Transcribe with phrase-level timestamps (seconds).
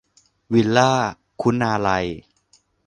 [0.53, 0.91] วิลล่า
[1.41, 2.05] คุณาลัย